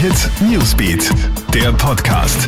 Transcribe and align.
Hit 0.00 0.30
Newsbeat, 0.40 1.10
der 1.52 1.72
Podcast. 1.72 2.46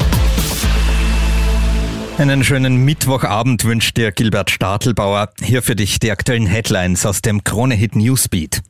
Einen 2.17 2.43
schönen 2.45 2.79
Mittwochabend 2.79 3.65
wünscht 3.65 3.99
dir 3.99 4.11
Gilbert 4.11 4.51
Stadelbauer. 4.51 5.29
Hier 5.43 5.61
für 5.61 5.77
dich 5.77 6.01
die 6.01 6.11
aktuellen 6.11 6.47
Headlines 6.47 7.05
aus 7.05 7.21
dem 7.21 7.45
Krone-Hit 7.45 7.95
Newsbeat. 7.95 8.63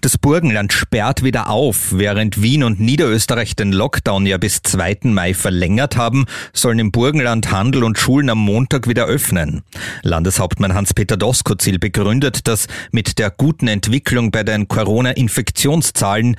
Das 0.00 0.18
Burgenland 0.18 0.72
sperrt 0.72 1.22
wieder 1.22 1.48
auf. 1.50 1.92
Während 1.92 2.42
Wien 2.42 2.64
und 2.64 2.80
Niederösterreich 2.80 3.54
den 3.54 3.70
Lockdown 3.72 4.26
ja 4.26 4.38
bis 4.38 4.60
2. 4.60 4.98
Mai 5.04 5.32
verlängert 5.32 5.96
haben, 5.96 6.26
sollen 6.52 6.80
im 6.80 6.90
Burgenland 6.90 7.52
Handel 7.52 7.84
und 7.84 7.96
Schulen 7.96 8.28
am 8.28 8.38
Montag 8.38 8.88
wieder 8.88 9.06
öffnen. 9.06 9.62
Landeshauptmann 10.02 10.74
Hans-Peter 10.74 11.16
Doskozil 11.16 11.78
begründet 11.78 12.48
das 12.48 12.66
mit 12.90 13.20
der 13.20 13.30
guten 13.30 13.68
Entwicklung 13.68 14.32
bei 14.32 14.42
den 14.42 14.66
Corona-Infektionszahlen. 14.66 16.36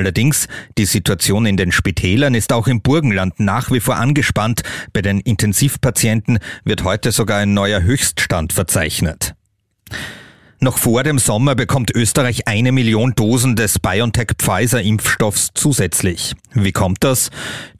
Allerdings, 0.00 0.48
die 0.78 0.86
Situation 0.86 1.44
in 1.44 1.58
den 1.58 1.72
Spitälern 1.72 2.34
ist 2.34 2.54
auch 2.54 2.66
im 2.68 2.80
Burgenland 2.80 3.38
nach 3.38 3.70
wie 3.70 3.80
vor 3.80 3.96
angespannt. 3.96 4.62
Bei 4.94 5.02
den 5.02 5.20
Intensivpatienten 5.20 6.38
wird 6.64 6.84
heute 6.84 7.12
sogar 7.12 7.40
ein 7.40 7.52
neuer 7.52 7.82
Höchststand 7.82 8.54
verzeichnet. 8.54 9.34
Noch 10.58 10.78
vor 10.78 11.02
dem 11.02 11.18
Sommer 11.18 11.54
bekommt 11.54 11.94
Österreich 11.94 12.48
eine 12.48 12.72
Million 12.72 13.14
Dosen 13.14 13.56
des 13.56 13.78
BioNTech-Pfizer-Impfstoffs 13.78 15.50
zusätzlich. 15.52 16.34
Wie 16.54 16.72
kommt 16.72 17.04
das? 17.04 17.30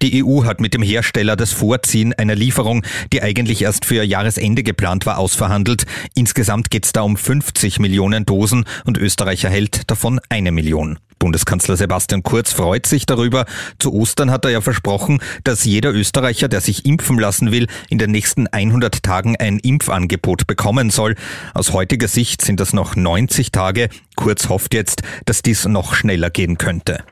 Die 0.03 0.23
EU 0.23 0.45
hat 0.45 0.61
mit 0.61 0.75
dem 0.75 0.83
Hersteller 0.83 1.37
das 1.37 1.53
Vorziehen 1.53 2.13
einer 2.13 2.35
Lieferung, 2.35 2.85
die 3.15 3.23
eigentlich 3.23 3.63
erst 3.63 3.87
für 3.87 4.03
Jahresende 4.03 4.63
geplant 4.63 5.07
war, 5.07 5.17
ausverhandelt. 5.17 5.87
Insgesamt 6.15 6.71
geht 6.71 6.85
es 6.85 6.93
da 6.93 7.01
um 7.01 7.17
50 7.17 7.79
Millionen 7.79 8.27
Dosen 8.27 8.67
und 8.85 8.99
Österreich 8.99 9.45
erhält 9.45 9.91
davon 9.91 10.21
eine 10.29 10.53
Million. 10.53 10.99
Bundeskanzler 11.21 11.77
Sebastian 11.77 12.25
Kurz 12.25 12.53
freut 12.53 12.87
sich 12.87 13.07
darüber. 13.07 13.45
Zu 13.79 13.93
Ostern 13.93 14.33
hat 14.33 14.45
er 14.45 14.51
ja 14.51 14.61
versprochen, 14.61 15.21
dass 15.45 15.65
jeder 15.65 15.93
Österreicher, 15.93 16.49
der 16.49 16.61
sich 16.61 16.85
impfen 16.85 17.19
lassen 17.21 17.53
will, 17.53 17.69
in 17.89 17.99
den 17.99 18.11
nächsten 18.11 18.49
100 18.49 19.05
Tagen 19.05 19.37
ein 19.37 19.61
Impfangebot 19.61 20.49
bekommen 20.49 20.91
soll. 20.91 21.15
Aus 21.55 21.73
heutiger 21.73 22.09
Sicht 22.09 22.43
sind 22.43 22.59
das 22.59 22.73
noch 22.73 22.97
90 22.97 23.53
Tage. 23.53 23.91
Kurz 24.17 24.49
hofft 24.49 24.75
jetzt, 24.75 25.03
dass 25.27 25.43
dies 25.43 25.67
noch 25.67 25.95
schneller 25.95 26.31
gehen 26.31 26.59
könnte. 26.59 27.05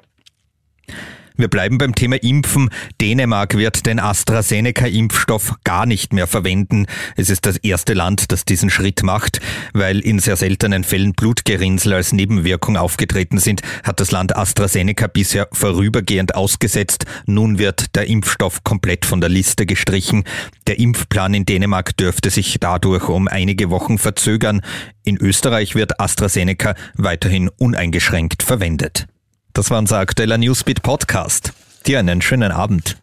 Wir 1.40 1.46
bleiben 1.46 1.78
beim 1.78 1.94
Thema 1.94 2.16
Impfen. 2.16 2.68
Dänemark 3.00 3.56
wird 3.56 3.86
den 3.86 4.00
AstraZeneca-Impfstoff 4.00 5.54
gar 5.62 5.86
nicht 5.86 6.12
mehr 6.12 6.26
verwenden. 6.26 6.86
Es 7.14 7.30
ist 7.30 7.46
das 7.46 7.58
erste 7.58 7.94
Land, 7.94 8.32
das 8.32 8.44
diesen 8.44 8.70
Schritt 8.70 9.04
macht. 9.04 9.40
Weil 9.72 10.00
in 10.00 10.18
sehr 10.18 10.34
seltenen 10.34 10.82
Fällen 10.82 11.12
Blutgerinnsel 11.12 11.92
als 11.92 12.12
Nebenwirkung 12.12 12.76
aufgetreten 12.76 13.38
sind, 13.38 13.62
hat 13.84 14.00
das 14.00 14.10
Land 14.10 14.36
AstraZeneca 14.36 15.06
bisher 15.06 15.46
vorübergehend 15.52 16.34
ausgesetzt. 16.34 17.04
Nun 17.26 17.60
wird 17.60 17.94
der 17.94 18.08
Impfstoff 18.08 18.64
komplett 18.64 19.04
von 19.04 19.20
der 19.20 19.30
Liste 19.30 19.64
gestrichen. 19.64 20.24
Der 20.66 20.80
Impfplan 20.80 21.34
in 21.34 21.46
Dänemark 21.46 21.96
dürfte 21.96 22.30
sich 22.30 22.58
dadurch 22.58 23.08
um 23.08 23.28
einige 23.28 23.70
Wochen 23.70 23.98
verzögern. 23.98 24.60
In 25.04 25.16
Österreich 25.16 25.76
wird 25.76 26.00
AstraZeneca 26.00 26.74
weiterhin 26.96 27.48
uneingeschränkt 27.48 28.42
verwendet. 28.42 29.06
Das 29.52 29.70
war 29.70 29.78
unser 29.78 29.98
aktueller 29.98 30.38
Newsbeat 30.38 30.82
Podcast. 30.82 31.52
Dir 31.86 31.98
einen 31.98 32.22
schönen 32.22 32.52
Abend. 32.52 32.96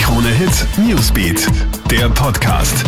Krone 0.00 0.28
Hit 0.30 0.66
Newsbeat, 0.78 1.46
der 1.90 2.08
Podcast. 2.08 2.84